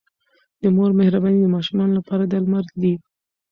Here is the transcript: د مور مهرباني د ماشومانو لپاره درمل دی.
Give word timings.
د 0.61 0.63
مور 0.75 0.91
مهرباني 0.99 1.39
د 1.41 1.47
ماشومانو 1.55 1.97
لپاره 1.99 2.23
درمل 2.25 2.65
دی. 2.81 2.93